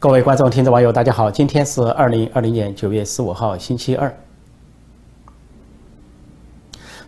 [0.00, 1.30] 各位观众、听众、网友，大家好！
[1.30, 4.10] 今天是二零二零年九月十五号，星期二。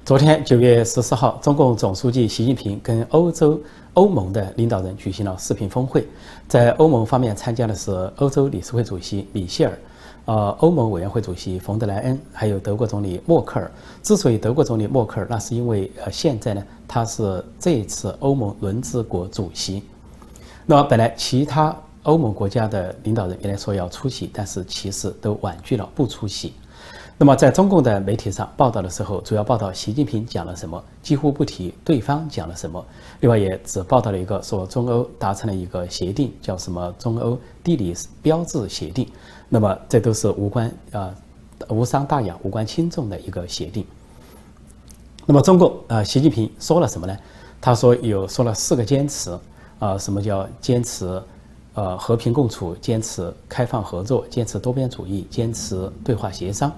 [0.04, 3.59] 昨天九月十四号，中共总书记习近平跟欧洲
[3.95, 6.07] 欧盟的领导人举行了视频峰会。
[6.46, 9.79] 在欧盟方面参加的是欧洲理事会主席米歇尔，
[10.27, 13.72] 呃，欧盟委员会主席冯德莱恩，还有德国总理默克尔。
[14.02, 19.82] 之所以德国总理默克尔，那是因为呃，现在呢，他是这一次欧盟轮值国主席。
[20.67, 21.75] 那么本来其他。
[22.04, 26.52] 欧盟国家的领导人原来说要出席，但是其实都婉拒了不出席。
[27.16, 32.84] 那么在中共的媒体上报道的时候，主要报道习近平讲了什么，几乎不提对方讲了什么。
[33.20, 39.06] 另外也只报道了一个说中欧达成了一个协定，叫什么中欧地理标志协定。
[39.48, 41.14] 那么这都是无关啊
[41.69, 43.86] 无伤大雅、无关轻重的一个协定。
[45.25, 47.16] 那么中共啊，习近平说了什么呢？
[47.61, 49.39] 他说有说了四个坚持
[49.78, 51.22] 啊，什么叫坚持？
[51.75, 56.70] 呃，和平共处，坚持开放合作，坚持多边主义，坚持对话协商。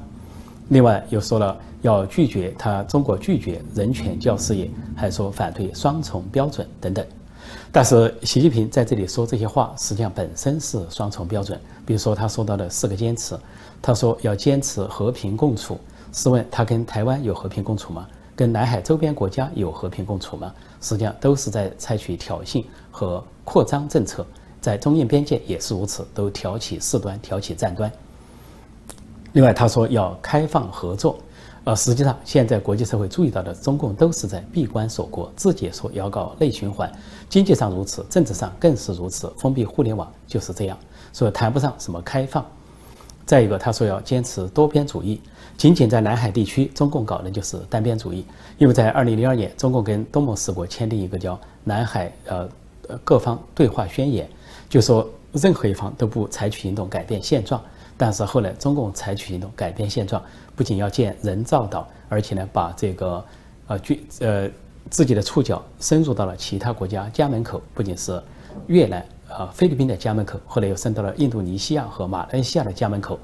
[0.69, 7.05] 另外又说了要拒绝他中国拒绝人权教事业，还说反对双重标准等等。
[7.73, 11.61] 但是习近平在这里说这些话，实际上本身是双重标准。
[11.85, 13.37] 比如说他说到的四个坚持，
[13.83, 15.79] 他说要坚持和平共处。
[16.13, 18.07] 试问他跟台湾有和平共处吗？
[18.37, 20.55] 跟南海周边国家有和平共处吗？
[20.81, 24.25] 实际上都是在采取挑衅和扩张政策。
[24.65, 27.93] 在中印边界也是如此，都挑起事端，挑起战端。
[29.33, 31.19] 另外，他说要开放合作，
[31.65, 36.91] 呃，实际上现在国际社会注意到的，中共都是在闭关锁国，自己说要搞内循环，
[37.29, 40.79] 经济上如此，政治上更是如此，封闭互联网就是这样，
[41.13, 42.43] 所以谈不上什么开放。
[43.27, 45.21] 再一个，他说要坚持多边主义，
[45.59, 48.25] 仅仅在南海地区，中共搞的就是单边主义，
[48.57, 52.49] 因为在二零零二年，中共跟东盟十国签订一个叫南海呃
[52.89, 54.27] 呃各方对话宣言。
[54.75, 57.63] 就说任何一方都不采取行动改变现状，
[57.97, 60.21] 但是后来中共采取行动改变现状，
[60.57, 63.25] 不仅要建人造岛，而且呢把这个
[63.69, 64.51] 呃军呃
[64.91, 68.21] 自己的触角深入到了其他国家家门口，不仅是
[68.67, 73.17] 越南啊菲律宾的家门口，后来又伸到了印度尼西亚和马来西亚的家门口。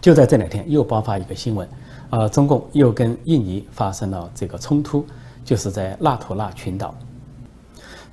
[0.00, 1.68] 就在这两天又爆发一个新闻，
[2.08, 5.04] 啊中共又跟印尼发生了这个冲突，
[5.44, 6.94] 就是在纳土纳群岛。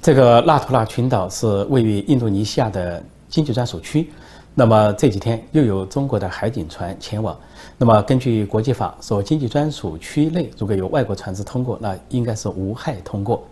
[0.01, 4.09] 这个拉图纳群岛是位于印度尼西亚的经济专属区，
[4.55, 7.37] 那么这几天又有中国的海警船前往。
[7.77, 13.43] 那么根据国际法说，经济专属区内如果有外国船只通过，那应该是无害通过。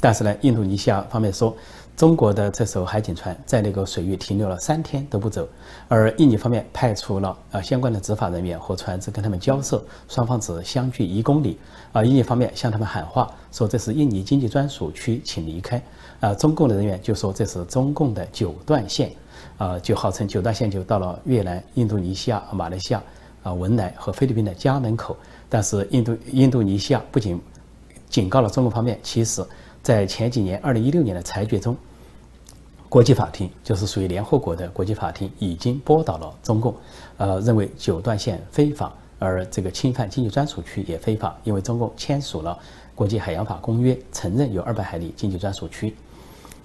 [0.00, 1.54] 但是呢，印度尼西亚方面说，
[2.00, 5.46] 中国的这艘海警船在那个水域停留了三天都不走，
[5.86, 11.58] 而印尼方面派出了啊相关的执法人员和船只跟他们交涉，双方只相距一公里。
[11.92, 15.82] 啊，印尼方面向他们喊话，说这是印尼经济专属区，请离开。
[16.20, 19.12] 啊，中共的人员就说这是中共的九段线，
[19.58, 23.02] 啊，就号称九段线就到了越南、印度尼西亚、马来西亚、
[23.42, 25.14] 啊文莱和菲律宾的家门口。
[25.50, 27.38] 但是印度印度尼西亚不仅
[28.08, 29.44] 警告了中国方面，其实
[29.82, 31.76] 在前几年二零一六年的裁决中，
[32.90, 36.74] 国际法庭就是属于联合国的国际法庭已经驳倒了中共，
[37.16, 38.92] 呃，认为九段线非法。
[39.22, 42.58] 而这个侵犯经济专属区也非法，因为中共签署了
[42.94, 45.94] 国际海洋法公约，承认有二百海里经济专属区。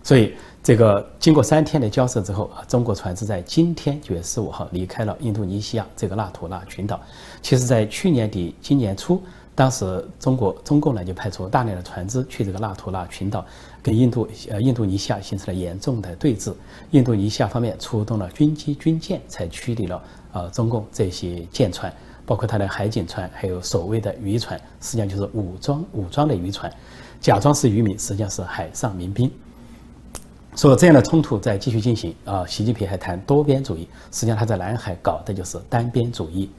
[0.01, 6.97] 所以，这个经过三天的交涉之后啊，中国船只在今天九月十五号离开了印度尼西亚这个纳土纳群岛。
[7.41, 9.21] 其实，在去年底、今年初，
[9.55, 13.43] 当时中国中共呢就派出大量的船只去这个纳土纳群岛，
[13.81, 16.53] 跟印度呃印度尼西亚形成了严重的对峙。
[16.91, 21.91] 印度尼西亚方面出动了军机、军舰，才驱离了呃中共这些舰船。
[22.27, 26.73] 包括他的海警船，还有所谓的渔船，实际上就是武装武装的渔船，
[27.21, 29.31] 假装是渔民，实际上是海上民兵。
[30.55, 36.49] 说这样的冲突在继续进行啊，习近平还谈多边主义，实际上他在南海搞的就是单边主义。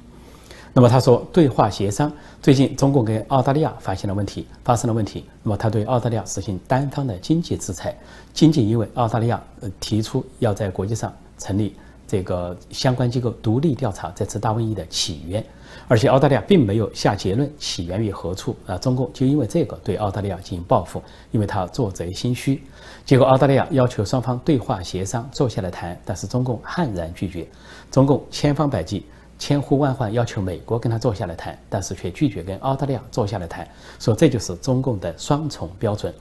[0.76, 7.97] 那么他说对话协商，最近中共跟澳大利亚发现了问题，发生了问题，那么他对澳大利亚实行单方的经济制裁，
[8.34, 11.74] 仅仅因为澳大利亚呃提出要在国际上成立。
[12.06, 15.45] 这个相关机构独立调查这次大瘟疫的起源，
[15.89, 18.77] 而且澳大利亚并没有下结论起源于何处啊！
[18.77, 21.03] 中共就因为这个对澳大利亚进行报复，
[21.33, 22.62] 因为他做贼心虚。
[23.06, 27.48] 结果澳大利亚要求双方对话协商，坐下来谈，但是中共悍然拒绝。
[27.91, 29.04] 中共千方百计、
[29.38, 33.66] 千呼万唤要求美国跟他坐下来谈，但是却拒绝跟澳大利亚坐下来谈，
[33.98, 36.12] 说这就是中共的双重标准。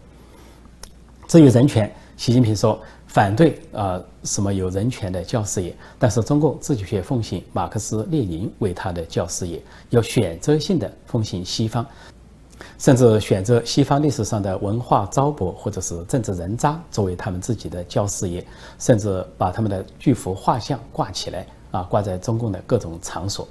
[1.27, 2.79] 至于人权，习近平说。
[3.07, 11.85] 反对啊什么有人权的教师业，但是中共自己却奉行马克思列宁为他的教师业，要选择性的奉行西方，
[12.77, 18.45] 甚至选择西方历史上的文化糟粕或者是政治人渣作为他们自己的教事业，
[18.79, 23.47] 甚至把他们的巨幅画像挂起来啊，挂在中共的各种场所。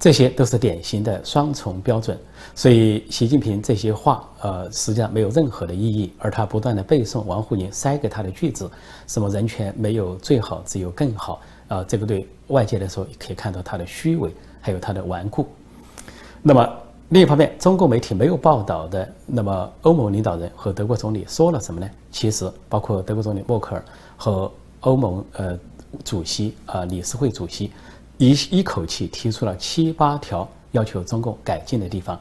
[0.00, 2.16] 这些都是典型的双重标准，
[2.54, 6.12] 所以习近平这些话，呃，实际上没有任何的意义。
[6.18, 8.70] 而他不断的背诵王沪宁塞给他的句子，
[9.08, 15.44] 什么人权没有最好，只有更好，啊，这个对外界来说可以看到他的虚伪，还有他的顽固。
[16.42, 16.72] 那么
[17.08, 21.90] 另一方面，中共媒体没有报道的，那么欧盟领导人和德国总理说了什么呢？
[22.12, 23.84] 其实包括德国总理默克尔
[24.16, 24.52] 和
[24.82, 25.58] 欧盟呃
[26.04, 27.70] 主席啊理事会主席。
[28.18, 32.20] 一一口气提出了七八条要求中共改进的地方，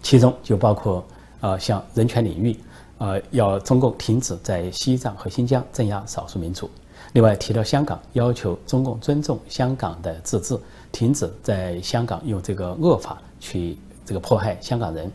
[0.00, 1.04] 其中就包括
[1.40, 2.56] 呃像人权领域，
[2.98, 6.70] 呃要中共停止在西藏和新疆镇压少数民族。
[7.14, 10.56] 另外提到香港，要求中共尊重香港的自治，
[10.92, 13.76] 停止在香港用这个恶法去
[14.06, 15.10] 这个迫害香港人。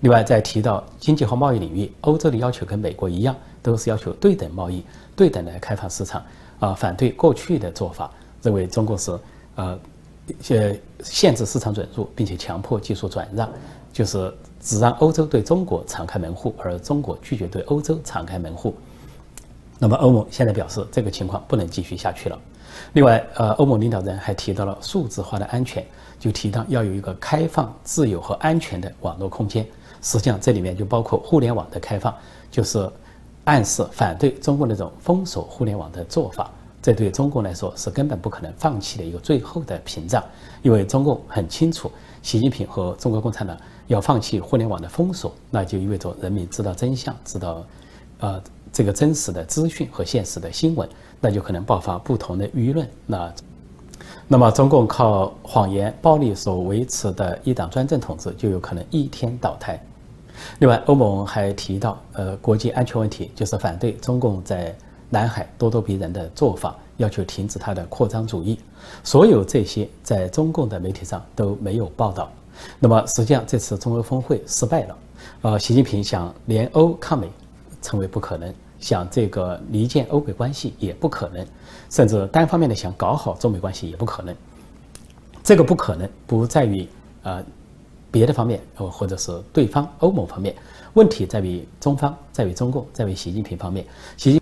[0.00, 4.84] 另外再提到经济和贸易领域，欧洲的要求跟美国一样，都是要求对等贸易、
[5.14, 6.24] 对等的开放市场，
[6.58, 8.10] 啊反对过去的做法。
[8.42, 9.10] 认为中国是
[9.56, 9.78] 呃，
[10.48, 13.50] 呃限制市场准入，并且强迫技术转让，
[13.92, 18.74] 就是只让欧洲对中国敞开门户，而中国拒绝对欧洲敞开门户。
[19.78, 22.38] 那么欧盟现在表示，这个情况不能继续下去了。
[22.94, 25.84] 另外，呃，欧盟领导人还提到了数字化的安全，
[26.18, 29.66] 就提到要有一个开放、自由和安全的网络空间。
[30.00, 32.14] 实际上，这里面就包括互联网的开放，
[32.50, 32.90] 就是
[33.50, 36.48] 暗示反对中国那种封锁互联网的做法。
[36.80, 40.24] 这对中共来说是根本不可能放弃的一个最后的屏障，
[40.62, 41.90] 因为中共很清楚，
[42.22, 43.56] 习近平和中国共产党
[43.88, 47.66] 要放弃互联网的封锁，那就意味着人民知道真相，知道，
[48.20, 48.40] 呃，
[48.72, 50.88] 这个真实的资讯和现实的新闻，
[51.20, 52.88] 那就可能爆发不同的舆论。
[53.04, 53.34] 那，
[54.28, 59.82] 那么中共靠谎言、暴力所维持的一党专政统治，就有可能一天倒台。
[60.58, 64.74] 另外，欧盟还提到，呃，国际安全问题，就是反对中共在。
[65.12, 68.56] 南海咄咄逼人的做法，要求停止他的扩张主义，
[69.02, 72.30] 所有这些在中共的媒体上都没有报道。
[72.78, 74.96] 那么，实际上这次中欧峰会失败了。
[75.42, 77.28] 呃，习近平想联欧抗美，
[77.82, 81.44] 成为不可能；想这个离间欧美关系也不可能；
[81.90, 84.32] 甚至单方面的想搞好中美关系也不可能。
[85.42, 86.88] 这个不可能不在于
[87.24, 87.44] 呃
[88.10, 90.54] 别的方面，呃或者是对方欧盟方面，
[90.94, 93.84] 问题在于中方，在于中共，在于习近平方面。
[94.16, 94.40] 习近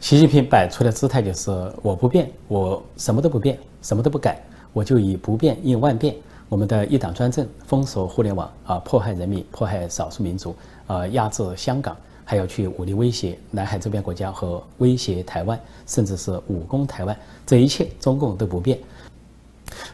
[0.00, 1.50] 习近平摆出的姿态就是
[1.82, 4.42] 我不变，我什么都不变，什么都不改，
[4.72, 6.14] 我就以不变应万变。
[6.50, 10.54] 我们的一党专政，封锁互联网啊，迫害人民，迫害少数民族
[10.86, 17.16] 啊，压制香港，还要去武力威胁南海周边国家和威胁台湾，甚至是武攻台湾，
[17.46, 18.78] 这一切中共都不变。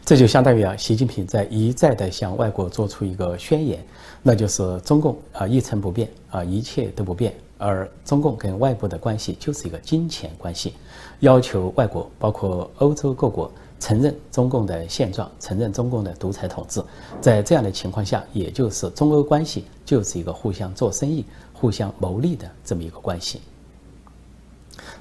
[0.05, 3.85] 这就相当于啊，习近平在一再的向外国做出一个宣言，
[4.23, 7.35] 那就是中共啊一成不变啊，一切都不变。
[7.59, 10.73] 而中共跟外部的关系就是一个金钱关系，
[11.19, 16.83] 要求外国，包括欧洲各国承认中共的现状，承认中共的独裁统治。
[17.21, 21.23] 在这样的情况下，也就是中欧关系就是一个互相做生意、
[21.53, 23.43] 互相谋利的这么一个关系。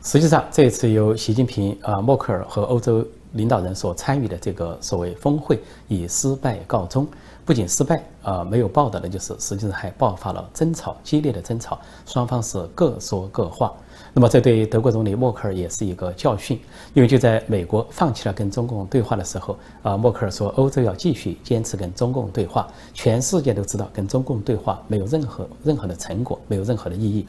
[0.04, 7.08] 实际上，这次由习近平、啊默克尔和欧洲领导人所参与的这个所谓峰会以失败告终。
[7.46, 13.74] 不仅失败，啊，没有报道的，就是实际上还爆发了争吵，激烈的争吵，双方是各说各话。
[14.14, 16.60] 那么这对德国总理默克尔也是一个教训，
[16.94, 22.68] 因为就在美国放弃了跟中共对话的时候，啊，默克尔说欧洲要继续坚持跟中共对话。
[22.94, 27.28] 全世界都知道跟中共对话没有任何任何的成果，没有任何的意义，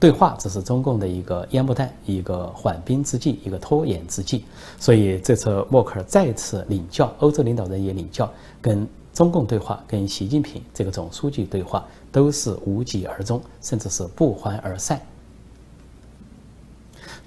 [0.00, 4.44] 对话只是中共的一个烟幕弹，一个缓兵之计，一个拖延之计。
[4.80, 8.28] 所以这次默克尔再次领教，欧洲领导人也领教，
[8.60, 8.88] 跟。
[9.12, 14.98] 中共对话跟习近平这个总书记对话都是无疾而终，甚至是不欢而散。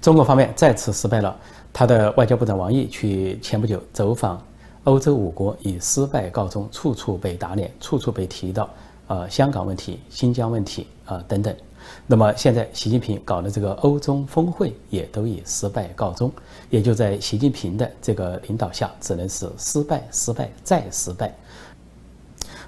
[0.00, 1.36] 中国方面再次失败了，
[1.74, 4.42] 他的外交部长王毅去前不久走访
[4.84, 8.68] 欧洲五国，以失败告终，处处被打脸，处处被提到，
[9.06, 11.54] 呃，香港问题、新疆问题啊等等。
[12.06, 16.30] 那么现在习近平搞的这个欧中峰会也都以失败告终，
[16.70, 21.34] 也就在习近平的这个领导下，只能是失败、失败再失败。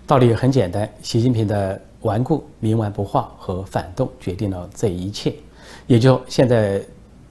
[0.07, 5.35] 道理很简单，习近平的顽固、冥顽不化和反动决定了这一切。
[5.87, 6.81] 也就现在，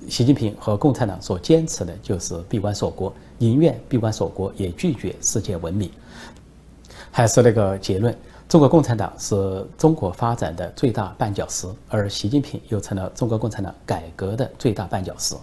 [0.09, 5.89] 习近平和共产党所坚持的就是闭关锁国，宁愿闭关锁国，也拒绝世界文明。
[7.11, 8.13] 还是那个结论：
[8.55, 15.35] 中国共产党是中国发展的最大绊脚石，而习近平又成了中国共产党改革的最大绊脚石。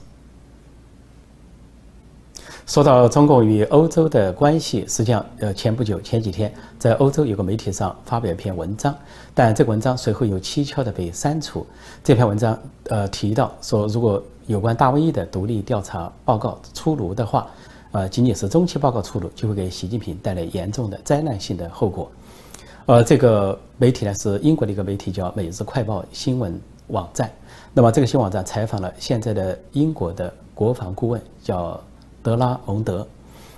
[2.66, 8.96] 说到中共与欧洲的关系，实际上，呃，前不久前几天，在欧洲有个媒体上发表一篇文章，
[9.34, 11.66] 但这个文章随后又蹊跷的被删除。
[12.02, 17.46] 这篇文章，呃，提到说，如果有关大瘟疫的独立调查报告出炉的话，
[17.90, 22.10] 呃，仅仅是中期报告出炉，就会给习近平带来严重的灾难性的后果。
[22.86, 27.30] 呃，这个媒体呢是英国的一个媒体，叫《每日快报》新闻网站。
[27.72, 31.80] 那么这个新网站采访了现在的英国的国防顾问，叫。
[32.24, 33.04] 德拉蒙德，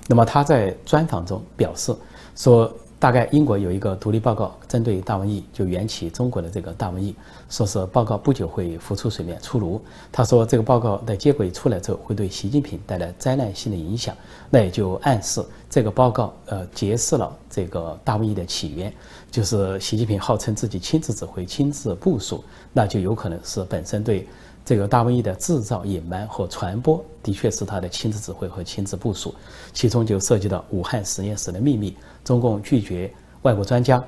[0.07, 1.95] 那么他在专访中表示
[2.35, 7.15] 说，大概英国有一个独立报告针对大瘟疫，就缘起中国的这个大瘟疫，
[7.51, 9.81] 说是报告不久会浮出水面出炉。
[10.11, 14.17] 他说这个报告的结果出来之后，会对习近平带来灾难性的影响，
[14.49, 18.93] 那也就暗示这个报告呃揭示了这个大瘟疫的起源，
[19.31, 24.27] 就是习近平号称自己亲自指挥、亲自部署，那就有可能是本身对。
[24.65, 29.35] 这个大瘟疫的制造、隐瞒和传播，的确是他的亲自指挥和亲自部署，
[29.75, 31.95] 其中就涉及到武汉实验室的秘密。
[32.25, 34.03] 中共拒绝外国专家，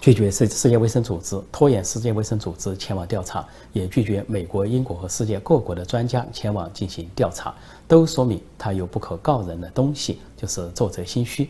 [0.00, 7.54] 拒绝世世界卫生组织，拖延世界卫生组织前往调查，也拒绝美国、英国和世界各国的专家前往进行调查，
[7.86, 11.48] 都说明他有不可告人的东西，就是作贼心虚，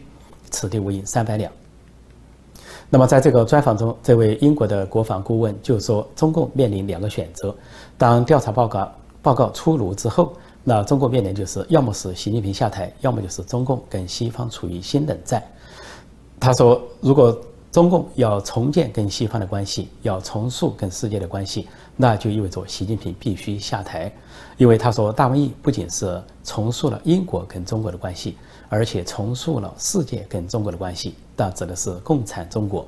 [0.51, 1.51] 此地无银三百两。
[2.91, 7.53] 那么，在这个专访中，这位英国的国防顾问就说，中共面临两个选择：
[7.99, 15.43] 当调查报告报告出炉之后，那中共面临就是要么是习近平下台，要么就是中共跟西方处于新冷战。
[16.39, 17.37] 他说，如果
[17.73, 24.13] 中共要重建跟西方的关系，要重塑跟世界的关系，那就意味着习近平必须下台，
[24.57, 28.37] 因为他说，大瘟疫不仅是重塑了英国跟中国的关系。
[28.71, 32.87] 而且重塑了世界跟中国的关系，但指的是共产中国，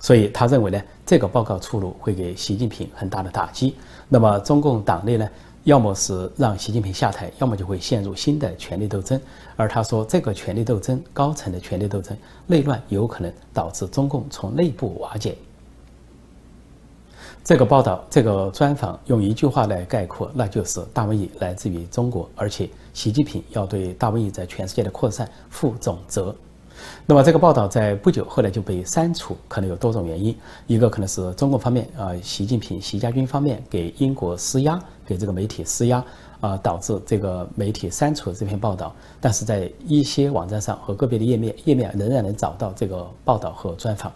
[0.00, 3.74] 所以他认为呢，这个报告出炉会给习近平很大的打击。
[4.08, 5.28] 那么中共党内呢，
[5.64, 9.20] 要么是让习近平下台，要么就会陷入新的权力斗争。
[9.56, 12.16] 而他说，这个权力斗争，高层的权力斗争，
[12.46, 15.36] 内乱有可能导致中共从内部瓦解。
[17.44, 26.34] 这个报道，这个专访用一句话来概括，那就是大瘟疫来自于中国，而且习近平要对大瘟疫在全世界的扩散负总责。
[27.06, 36.04] 那么这个报道在不久后来就被删除，可能有多种原因，一个可能是中国方面啊，习近平、习家军方面给英国施压，给这个媒体施压
[36.40, 38.94] 啊，导致这个媒体删除了这篇报道。
[39.20, 44.12] 但是在一些网站上和个别的页面，页面仍然能找到这个报道和专访。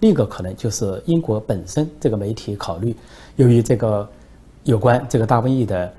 [0.00, 2.94] 另一个可能就是英国本身这个媒体考虑，
[3.36, 4.06] 由于这个
[4.64, 5.90] 有关这个大瘟疫的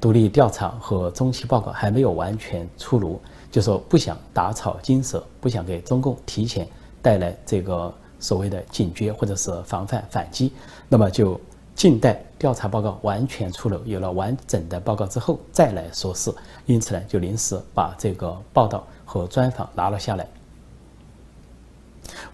[0.00, 3.20] 独立调查和中期报告还没有完全出炉，
[3.52, 6.66] 就说不想打草惊蛇，不想给中共提前
[7.02, 10.52] 带来这个所谓的警觉或者是防范反击，
[10.88, 11.38] 那么就
[11.74, 16.32] 静待调查报告完全出炉，有了完整的报告之后再来说事。
[16.64, 20.26] 因此呢，就临时把这个报道和专访拿了下来。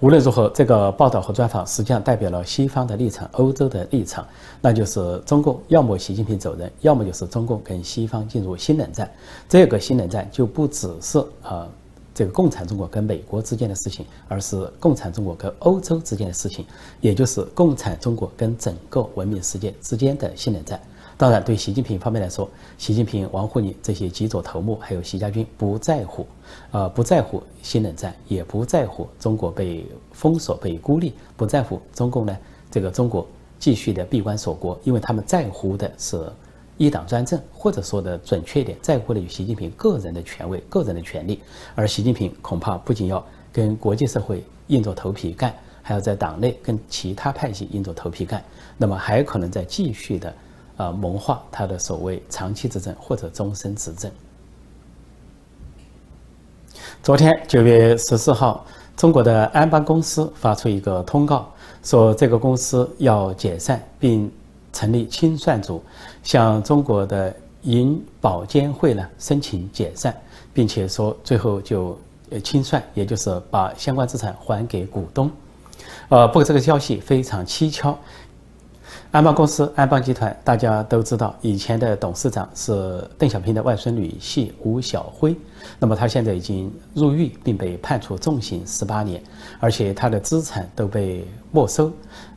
[0.01, 4.25] 无论如何，这个报道和专访实际上代表了西方的立场、欧洲的立场，
[4.61, 9.11] 那就是中共要么习近平走人，要么就是中共跟西方进入新冷战。
[9.49, 11.67] 这个新冷战就不只是啊
[12.15, 16.65] 这个共产中国跟美国之间的事情，而是共产中国跟欧洲之间的事情，
[17.01, 20.81] 也就是共产中国跟整个文明世界之间的新冷战。
[21.19, 22.49] 当然，对习近平方面来说，
[22.79, 26.25] 习近平、王沪宁这些极左头目，还有习家军不在乎，
[26.71, 32.39] 呃，不在乎新冷战，也不在乎中国被封锁、被孤立，不在乎中共呢
[32.71, 33.27] 这个中国
[33.59, 36.33] 继续的闭关锁国，因为他们在乎的是
[36.77, 41.41] 一党专政，或者说的准确一点，在乎的有习近平个人的权威、个人的权利。
[41.75, 48.41] 而习近平恐怕不仅要跟国际社会硬着头皮干，还要在党内跟其他派系硬着头皮干，
[48.77, 50.33] 那么还可能在继续的。
[50.79, 54.11] 啊，谋划他的所谓长期执政或者终身执政。
[57.03, 58.65] 昨天九月十四号，
[58.97, 64.31] 中国的安邦公司发出一个通告，说这个公司要解散，并
[64.73, 65.83] 成立清算组，
[66.23, 70.17] 向中国的银保监会呢申请解散，
[70.55, 71.99] 并且说最后就
[72.31, 75.29] 呃清算，也就是把相关资产还给股东。
[76.09, 77.99] 呃，不过这个消息非常蹊跷。
[79.11, 85.35] 安邦公司、安邦集团，大家都知道，以前的董事长是邓小平的外孙女婿吴晓辉。
[85.79, 89.23] 那么他现在已经入狱，并被判处重刑十八年，
[89.61, 91.91] 而且他的资产都被没收，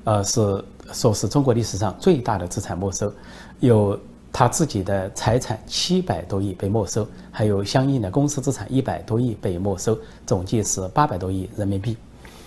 [0.06, 3.12] 呃，是说是中国历史上最大的资产没收，
[3.60, 4.00] 有
[4.32, 11.98] 他自己的财产七百多亿被没收，还有相应的公司资产一百多亿被没收，总计是八百多亿人民币。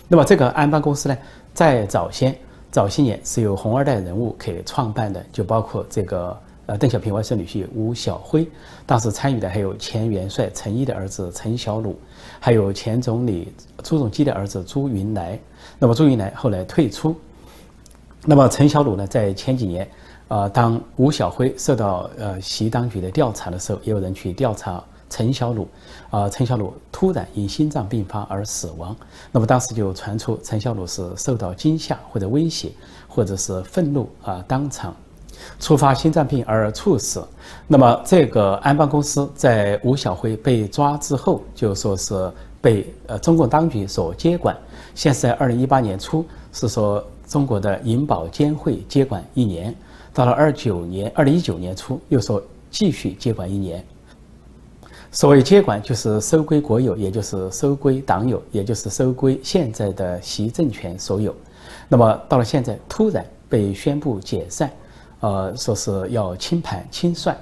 [0.09, 1.19] 那么这个安邦公司呢，
[1.53, 2.35] 在早先。
[2.75, 8.49] 早些年是由红二代人物给创办的，就包括这个呃，邓小平外孙女婿吴晓辉，
[8.85, 11.97] 当时参与的还有前元帅陈毅的儿子陈小鲁，
[12.41, 13.53] 还有前总理
[13.85, 15.39] 朱镕基的儿子朱云来。
[15.79, 17.15] 那么朱云来后来退出。
[18.25, 19.89] 那么陈小鲁呢，在前几年，
[20.27, 24.83] 呃，当吴晓辉受到呃习当局的调查的时候，也有人去调查
[25.15, 25.69] 陈小鲁，
[26.11, 28.97] 啊，陈小鲁突然因心脏病发而死亡。
[29.31, 32.73] 那么当时就传出陈小鲁是受到惊吓或者威胁，
[33.07, 34.93] 或者是愤怒啊，当场。
[35.61, 37.25] 触发心脏病而猝死，
[37.69, 44.57] 那么这个安邦公司在吴晓辉被抓之后，就说是被呃中共当局所接管。
[44.97, 49.73] 现在二零一八年初是说中国的银保监会接管一年，
[50.13, 53.85] 到了二九年二零一九年初又说继续接管一年。
[55.15, 61.33] 所谓接管就是收归国有，也就是收归党有，也就是收归现在的习政权所有。
[61.89, 64.69] 那么到了现在突然被宣布解散。
[65.21, 67.35] 呃，说是要清盘清算，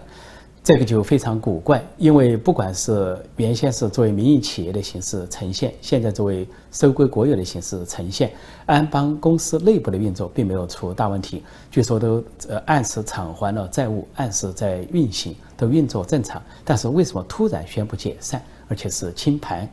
[0.64, 1.84] 这个就非常古怪。
[1.98, 8.32] 因为不管是原先是作为民营企业的形式呈现，现在作为收归国有的形式呈现，
[8.66, 16.40] 安邦公司内部的运作并没有出大问题，据说都呃按时偿还了债务，按时在运行，都运作正常。
[16.64, 19.68] 但是为什么突然宣布解散，而且是清盘？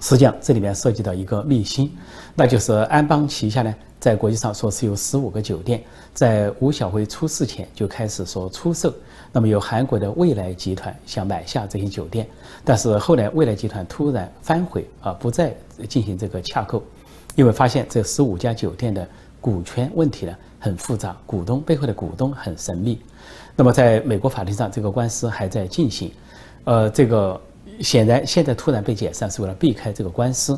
[0.00, 1.90] 实际上这里面涉及到一个秘辛，
[2.34, 3.74] 那就是安邦旗下呢。
[4.00, 8.92] 在国际上说是有十五个酒店，在吴晓辉出事前就开始说出售，
[9.36, 12.24] 那么有韩国的未来集团想买下这些酒店，
[12.64, 15.52] 但是后来未来集团突然反悔啊，不再
[15.88, 16.80] 进行这个洽购，
[17.34, 19.04] 因为发现这十五家酒店的
[19.40, 23.00] 股权问题呢很复杂，股东背后的股东很神秘，
[23.56, 26.12] 那么在美国法庭上这个官司还在进行，
[26.62, 27.40] 呃，这个
[27.80, 30.56] 显然现在突然被解散是为了避开这个官司，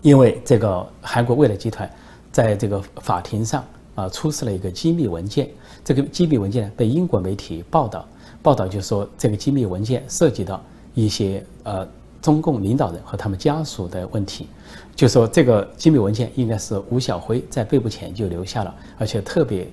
[0.00, 1.88] 因为这个韩国未来集团。
[2.32, 3.62] 在这个法庭上
[3.94, 5.48] 啊，出示了一个机密文件。
[5.84, 8.06] 这个机密文件被英国媒体报道，
[8.42, 10.62] 报道就说这个机密文件涉及到
[10.94, 11.86] 一些呃
[12.20, 14.46] 中共领导人和他们家属的问题。
[14.94, 19.66] 就说这个机密文件应该是吴晓辉在被捕前就留下了，而且特别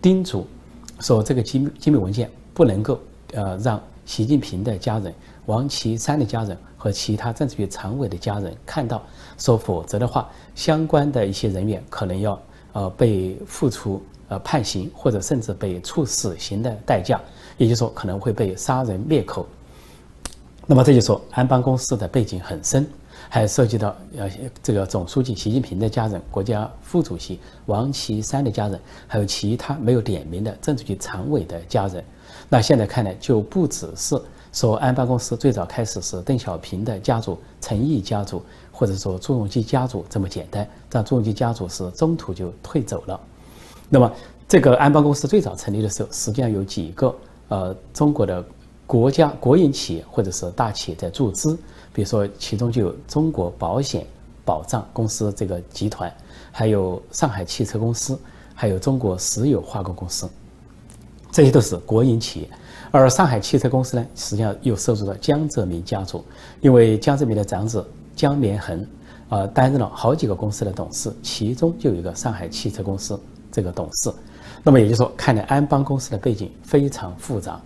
[0.00, 0.46] 叮嘱
[1.00, 3.00] 说这个机密机密文件不能够
[3.32, 5.12] 呃让习近平的家人、
[5.46, 9.02] 王岐山的家人和其他政治局常委的家人看到。
[9.36, 12.40] 说否则的话，相关的一些人员可能要
[12.76, 17.18] 呃被付出呃判刑，或者甚至被处死刑的代价，
[17.56, 19.46] 也就是说可能会被杀人灭口。
[20.66, 22.86] 那么这就说安邦公司的背景很深，
[23.30, 24.30] 还涉及到呃
[24.62, 32.04] 这个总书记习近平的家人、国家副主席王岐山的家人，还有其他没有点名的政治局常委的家人。
[32.50, 34.20] 那现在看来就不只是
[34.56, 38.42] 说安邦公司最早开始是邓小平的家族、陈毅家族。
[38.78, 43.18] 或者说朱镕基家族这么简单，但朱镕基家族是中途就退走了。
[43.88, 44.12] 那么，
[44.46, 47.16] 这个安邦公司最早成立的时候，实际上有几个
[47.48, 48.44] 呃中国的
[48.86, 51.56] 国家国营企业或者是大企业在注资，
[51.90, 54.06] 比如说其中就有中国保险
[54.44, 56.14] 保障公司这个集团，
[56.52, 58.18] 还有上海汽车公司，
[58.54, 60.28] 还有中国石油化工公司，
[61.32, 62.50] 这些都是国营企业。
[62.90, 66.24] 而上海汽车公司呢，实际上又涉入了江泽民家族，
[66.60, 67.84] 因为江泽民的长子。
[68.16, 68.86] 江连恒，
[69.28, 73.20] 呃，担任了好几个公司的董事，其中就有一个上海汽车公司
[73.52, 74.10] 这个董事。
[74.62, 77.60] 那么也就是说，看来安邦公司的背景非常复杂，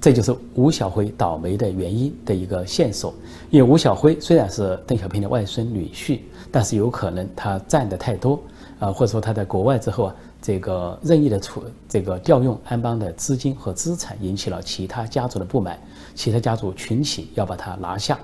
[0.00, 3.12] 这就是吴晓辉倒霉的原因的一个线索。
[3.50, 6.20] 因为吴晓辉虽然是邓小平的外孙女婿，
[6.52, 8.40] 但是有可能他占的太多，
[8.78, 15.78] 啊，或者说他在国外之后啊，这个任意的处这个调用安邦的资金和资产，引起了其他家族的不满，
[16.14, 18.18] 其他家族群起要把他拿下。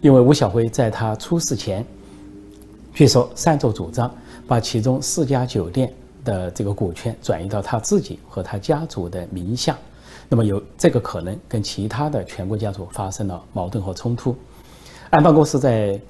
[0.00, 1.84] 因为吴晓辉在他出事前，
[2.92, 4.12] 据说擅作主张，
[4.48, 5.92] 把其中四家酒店
[6.24, 9.78] 的这个股权转移到他自己和他家族的名下，
[10.28, 14.34] 那么有这个可能跟其他的全国家族发生了矛盾和冲突。
[15.10, 16.00] 安邦公司在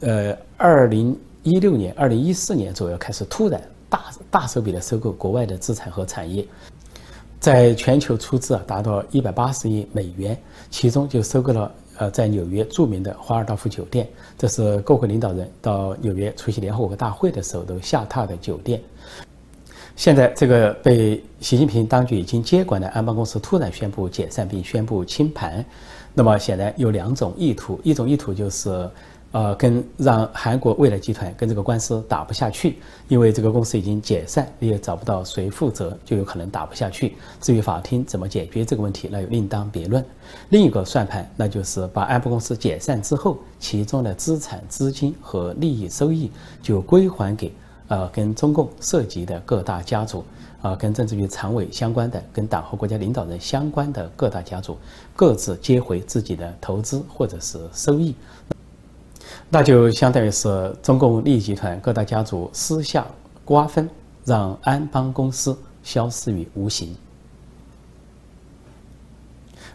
[0.00, 6.46] 呃二零一六年、二零一四年左右开始突然大大手笔的收购国外的资产和产业，
[7.40, 10.38] 在全球出资啊达到一百八十亿美元，
[10.70, 11.72] 其中就收购了。
[12.00, 18.80] 呃，在纽约著名的华尔道夫酒店，这是各国领导人到纽约出席联合国大会的时候都下榻的酒店。
[19.96, 25.64] 现在，这个被习近平当局已经接管的安邦公司突然宣布解散并宣布清盘，
[26.14, 28.88] 那么显然有两种意图，一种意图就是。
[29.30, 37.14] 呃，跟让韩国未来集团跟这个官司打不下去，因为这个公司已经解散，你也找不到谁负责，就有可能打不下去。
[37.38, 40.02] 至于法庭怎么解决这个问题，那又另当别论。
[40.48, 46.30] 另一个算盘，那就是把安博公司解散之后，其中的资产、资金和利益收益
[46.62, 47.52] 就归还给
[47.88, 50.24] 呃，跟中共涉及的各大家族，
[50.62, 54.78] 啊，跟政治局常委相关的，跟党和国家领导人相关的各大家族，
[55.14, 58.14] 各自接回自己的投资或者是收益，
[59.50, 63.06] 那就相当于是中共利益集团各大家族私下
[63.46, 63.88] 瓜分，
[64.24, 66.94] 让安邦公司消失于无形。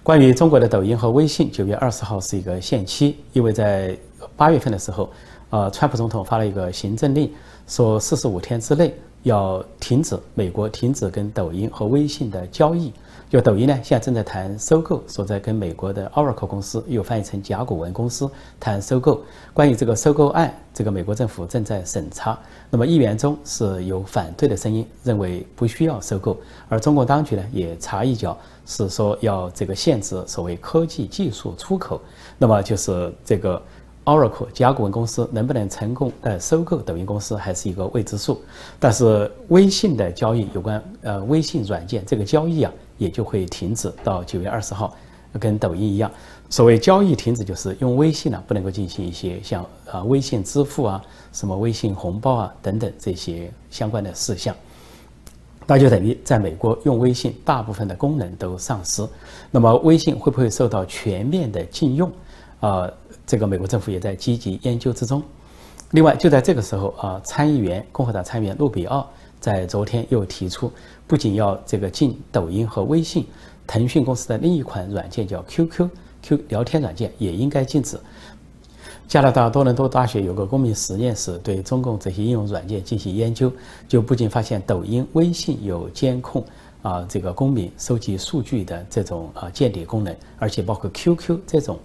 [0.04, 3.98] 关于中国的抖音和微信，九月二十号是一个限期，因为在
[4.38, 5.10] 八月份的时候，
[5.50, 7.34] 呃，川普总统发了一个行政令，
[7.66, 12.94] 说四十五天之内要停止美国停止跟抖音和微信的交易。
[13.30, 19.24] 就抖音呢，现在正在谈收购，所在跟美国的 Oracle 公司，又翻译成甲骨文公司谈收购。
[19.56, 22.38] 关于这个收购案，这个美国政府正在审查。
[22.70, 26.38] 那么议员中是有反对的声音，认为不需要收购。
[26.70, 32.00] 而中国当局呢，也插一脚，是说要这个限制所谓科技技术出口。
[32.38, 33.60] 那么就是这个
[34.06, 38.42] Oracle 甲骨文公司能不能成功的收购抖音公司，还是一个未知数。
[38.80, 42.72] 但是微信的交易，有关呃微信软件这个交易啊。
[43.00, 44.96] 也就会停止到九月二十号，
[45.40, 46.10] 跟抖音一样，
[46.48, 54.56] 所谓交易停止，就是用微信呢不能够进行一些像啊微信支付啊、什么微信红包啊等等这些相关的事项，
[55.66, 59.06] 那就等于在美国用微信大部分的功能都丧失。
[59.50, 62.10] 那么微信会不会受到全面的禁用？
[62.60, 62.90] 啊，
[63.26, 65.22] 这个美国政府也在积极研究之中。
[65.92, 69.08] 另外，就在这个时候啊，参议员共和党参议员路比奥。
[69.40, 70.72] 在昨天又提出，
[71.06, 73.26] 不仅要这个禁抖音和微信，
[73.68, 78.00] 腾讯公司的另一款软件叫 QQ，Q 聊天软件也应该禁止。
[79.06, 83.52] 加拿大多伦多大学有个公民实验室对中共这些应用软件进行研究，
[83.86, 86.42] 就不仅发现抖音、微信有监控
[86.82, 91.78] 啊这个公民收集数据的这种啊间谍功能，而且包括 QQ 这种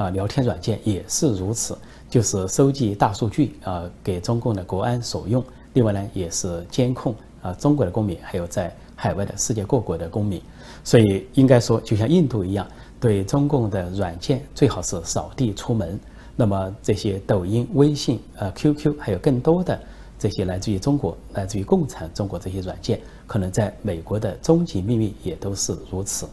[0.00, 1.76] 啊聊天软件也是如此，
[2.08, 5.44] 就是收集大数据啊给中共的国安所用。
[5.74, 10.40] 另外呢，也是监控啊中国的公民，还有在海外的世界各国的公民，
[10.82, 12.66] 所以应该说，就像印度一样，
[12.98, 16.00] 对中共的软件最好是扫地出门。
[16.34, 19.78] 那么这些抖音、微信、呃 QQ，还有更多的
[20.18, 26.26] 这些来自于中国、来自于共产中国这些软件，可能在美国的终极命运也都是如此。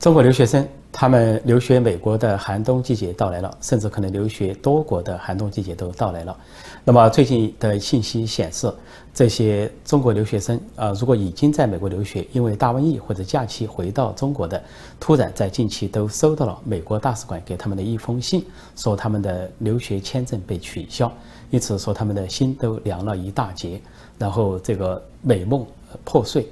[0.00, 0.66] 中国留学生。
[0.92, 6.36] 他们留学美国的寒冬季节到来了，甚至可能留学多国的寒冬季节都到来了。
[6.82, 8.68] 那么最近的信息显示，
[9.14, 14.60] 这些中国留学生啊，如果已经在美国留学，因为大瘟疫或者假期回到中国的，
[14.98, 21.10] 突然在近期都收到了美国大使馆给他们的一封信，说他们的留学签证被取消，
[21.50, 23.80] 因此说他们的心都凉了一大截，
[24.18, 25.64] 然后这个美梦
[26.04, 26.48] 破碎。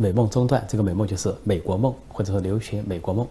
[0.00, 3.26] 美梦中断，这个美梦就是美国梦，或者说留学美国梦。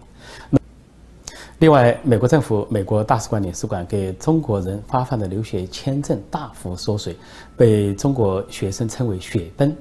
[1.58, 7.16] 另外，美国政府、美国大使馆领事馆给中国人发放的留学签证大幅缩水，
[7.58, 9.76] 被中国学生称为“雪崩”。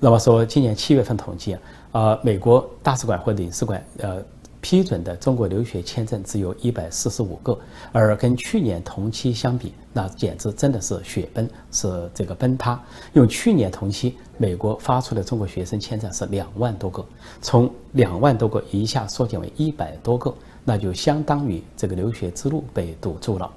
[0.00, 1.60] 那么说，今年七月份统计啊，
[1.92, 4.20] 啊，美国大使馆或领事馆呃。
[4.62, 7.58] 批准的中国留学签证只有一百四十五个，
[7.90, 12.80] 而跟去年同期相比，那简直真的是雪崩，是这个崩塌。
[13.12, 17.04] 用去年同期美国发出的中国学生签证是两万多个，
[17.42, 20.32] 从两万多个一下缩减为一百多个，
[20.64, 23.50] 那就相当于这个留学之路被堵住了。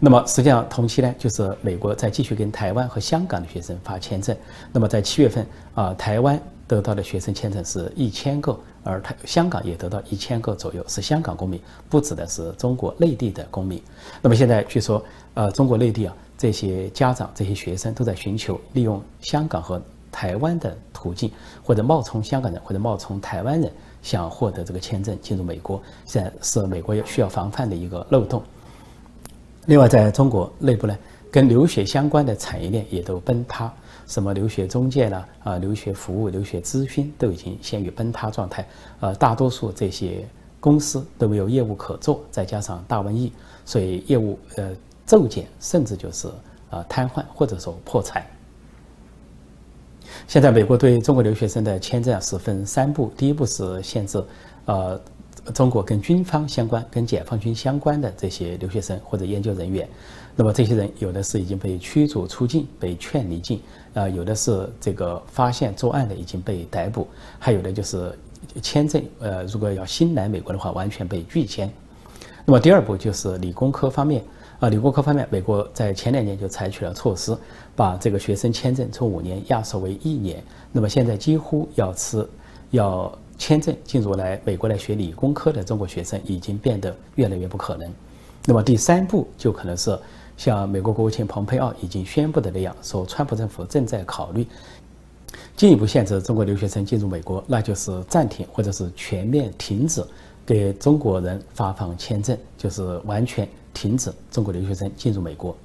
[0.00, 4.36] 那么实际上同期呢，就是美国在继续跟台湾和香港的学生发签证。
[4.72, 6.40] 那么在七月份啊，台湾
[6.72, 8.58] 得到的学生签证是一千个。
[8.84, 13.80] 而他香港也得到一千个左右，是香港公民，不指的是中国内地的公民。
[14.20, 15.04] 那么现在据说，
[15.34, 19.80] 呃，中国内地啊，这些家长、这些学生都在寻求利用香港和
[20.10, 21.30] 台湾的途径，
[21.62, 23.70] 或者冒充香港人，或者冒充台湾人，
[24.02, 25.80] 想获得这个签证进入美国。
[26.04, 28.42] 现在是美国要需要防范的一个漏洞。
[29.66, 30.98] 另外，在中国内部呢，
[31.30, 33.72] 跟留学相关的产业链也都崩塌。
[34.06, 35.24] 什么留学中介呢？
[35.44, 38.66] 啊，留学服务、留学咨询都已经陷于崩塌状态。
[39.00, 40.26] 呃，大多数这些
[40.60, 43.32] 公司都没有业务可做，再加上大瘟疫，
[43.64, 44.70] 所以业务呃
[45.06, 46.28] 骤减，甚至就是
[46.70, 48.24] 啊瘫痪或者说破产。
[50.28, 54.22] 现在美国对中国留学生的签证是分三步：第一步是限制
[54.66, 55.00] 呃
[55.52, 59.88] 中国跟军方相关、跟解放军相关的这些留学生或者研究人员。
[60.34, 63.60] 那么这些人有的是已经被驱逐出境、被劝离境，
[63.92, 67.06] 啊，有的是这个发现作案的已经被逮捕，
[67.38, 68.16] 还有的就是
[68.62, 71.70] 签证，呃，如果要新来美国的话，完全被拒签。
[72.46, 74.24] 那么第二步就是理工科方面，
[74.58, 77.36] 啊，理工科方面，美国在前两年就采取了措施，
[77.76, 80.42] 把这个学生签证从五年压缩为一年。
[80.72, 82.26] 那么现在几乎要吃
[82.70, 87.92] 要签证进入来美国来学理工科的中国学生已经变得越来越不可能。
[88.46, 89.98] 那么第三步就可能是
[90.36, 94.46] 像美国国务卿蓬佩奥已经宣布的那样，说川普政府正在考虑
[95.56, 100.04] 进一步限制中国留学生进入美国，那就是暂停或者是全面停止
[100.46, 105.56] 给中国人发放签证，就是完全停止中国留学生进入美国。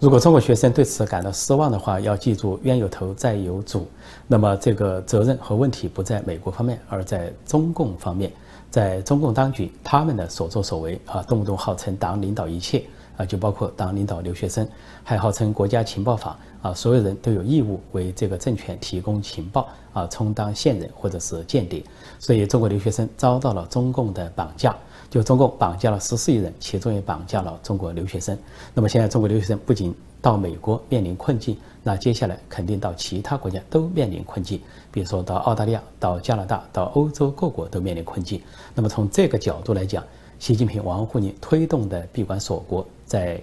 [0.00, 3.86] 如果中国学生对此感到失望的话，要记住冤有头债有主，
[4.26, 8.32] 那么这个责任和问题不在美国方面，而在中共方面，
[8.70, 12.82] 在中共当局他们的所作所为啊，动不动号称党领导一切
[13.18, 14.66] 啊，就包括党领导留学生，
[15.04, 21.84] 还号称国家情报法啊，所有人都有义务为这个政权提供情报啊，充当线人或者是间谍，
[22.18, 24.74] 所以中国留学生遭到了中共的绑架。
[25.10, 28.38] 就中共绑架了十四亿人，其中也绑架了中国留学生。
[28.72, 29.92] 那么现在中国留学生不仅
[30.22, 34.60] 到美国面临困境，那接下来肯定到其他国家都面临困境，
[34.92, 38.40] 比如说到澳大利亚、到加拿大、到欧洲各国都面临困境。
[38.72, 40.04] 那么从这个角度来讲，
[40.38, 43.40] 习近平、王沪宁推动的闭关锁国，在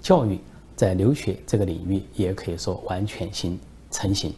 [0.00, 0.38] 教育、
[0.76, 3.58] 在留学这个领域，也可以说完全行
[3.90, 4.32] 成型。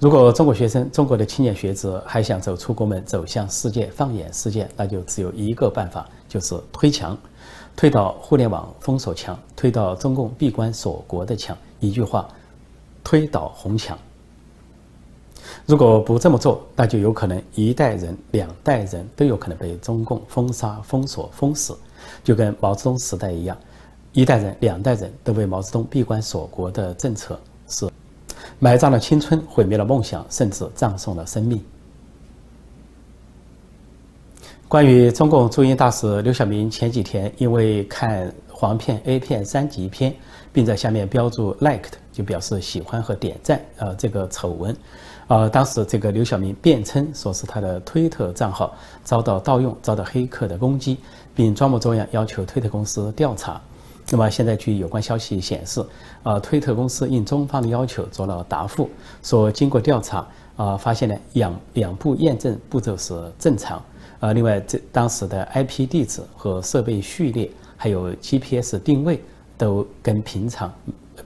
[0.00, 7.14] 如果中国学生、中国的青年学子还想走出国门、走向世界、放眼世界，那就只有一个办法，就是推墙，
[7.76, 11.54] 推倒互联网封锁墙，推倒中共闭关锁国的墙。
[11.80, 12.26] 一句话，
[13.04, 13.98] 推倒红墙。
[15.66, 21.76] 如果不这么做，那就有可能一代人、两代人都有可能被中共封杀、封锁、封死，
[22.24, 23.54] 就跟毛泽东时代一样，
[24.14, 27.86] 一代人、两代人都被毛泽东闭关锁国的政策是。
[28.62, 31.60] 埋葬了青春，毁灭了梦想，甚至葬送了生命。
[34.68, 40.14] 关于中共驻英大使刘晓明前几天因为看黄片、A 片三级片，
[40.52, 44.76] 并在下面标注 liked，就表示喜欢和点赞，呃，这个丑闻，
[45.26, 50.98] 呃，当时这个刘晓明辩称说是他的推特账号遭到盗用，遭到黑客的攻击，
[51.34, 53.60] 并装模作样要求推特公司调查。
[54.12, 55.80] 那么现在，据有关消息显示，
[56.24, 58.90] 呃，推特公司应中方的要求做了答复，
[59.22, 63.80] 说经过调查，啊，发现呢两两步验证步骤是正常，
[64.18, 69.22] 呃，另外这当时的 IP 地址和设备序列，还有 GPS 定位
[69.56, 70.74] 都跟平常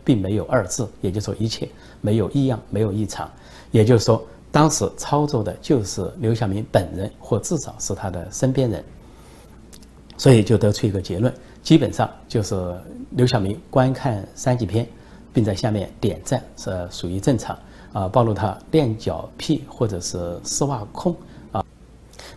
[0.05, 1.67] 并没有二致，也就是说一切
[2.03, 3.27] 没有异样，没有异常，
[3.71, 8.85] 也就是说当时操作的就是刘晓明本人，或至少是他的身边人，
[10.19, 11.33] 所以就得出一个结论。
[11.65, 12.55] 基本上就是
[13.13, 14.87] 刘晓明观看三级片，
[15.33, 17.59] 并在下面点赞是属于正常
[17.95, 21.17] 啊，暴露他练脚癖或者是丝袜控
[21.53, 21.65] 啊。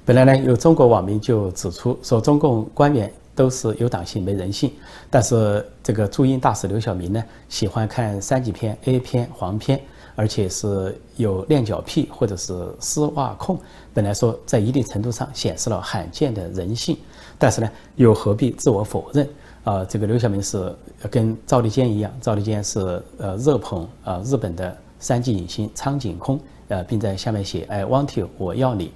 [0.05, 4.71] 本来呢，有中国网民就指出说，中共官员都是有党性没人性，
[5.09, 9.81] 但是这个驻英大使刘晓明呢，喜欢看三级片、A 片、黄片，
[10.17, 13.55] 而且是有练脚癖或者是丝袜控，
[13.93, 16.97] 本来说在一定程度上显示了罕见的人性。
[17.37, 19.29] 但是呢，又何必自我否认
[19.63, 19.85] 啊？
[19.85, 20.75] 这个刘晓明是
[21.11, 28.91] 跟赵立坚一样，赵立坚是呃热捧啊日本的三 G 影星苍井空，呃，并在下面写 “I want you”，我要你，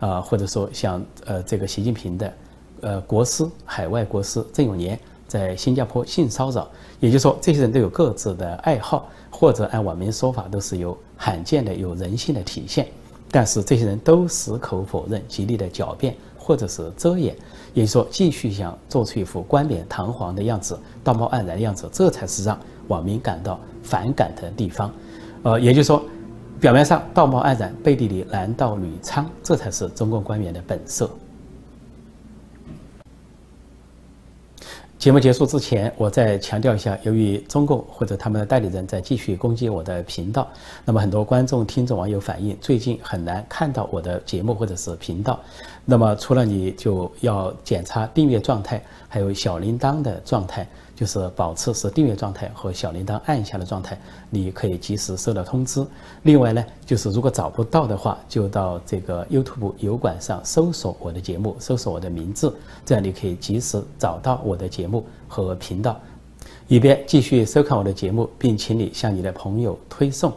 [0.00, 2.32] 啊，或者说像呃这个习近平的
[2.80, 4.98] 呃国师海外国师郑永年
[5.34, 6.70] 在新加坡性骚扰，
[7.00, 12.86] 也就是说这些人都有各自的爱好，或者按网民说法都是有罕见的有人性的体现，
[13.32, 17.34] 但是这些人都矢口否认，极力的狡辩或者是遮掩。
[17.72, 24.88] 也就是说，继续想做出一副冠冕堂皇的样子、道貌岸然的样子，这才是让网民感到反感的地方。
[25.42, 26.00] 呃，也就是说，
[26.60, 31.10] 表面上道貌岸然，背地里男盗女娼，这才是中共官员的本色。
[35.04, 40.48] 节目结束之前，我再强调一下：由于中共或者他们的代理人在继续攻击我的频道，
[40.82, 45.38] 那么很多观众、听众、网友反映，最近很难看到我的节目或者是频道。
[45.84, 50.66] 那么除了你就要检查订阅状态，还有小铃铛的状态。
[50.94, 53.98] 就是保持是订阅状态和小铃铛按下的状态，
[54.30, 55.84] 你可以及时收到通知。
[56.22, 62.54] 另外呢，就是如果找不到的话，就到这个 YouTube 油管上搜索我的节目，搜索我的名字，
[62.86, 66.00] 这样你可以及时找到我的节目和频道，
[66.68, 70.32] 以便继续收看我的节目，并请你向你的朋友推送。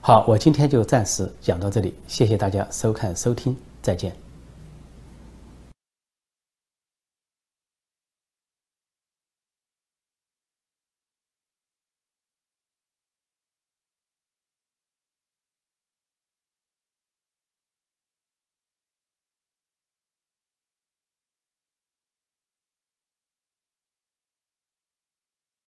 [0.00, 4.27] 好，我今天就暂时讲到这里，谢谢大家收看收听，再见。